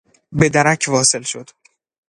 [0.31, 1.49] به درک واصل شد.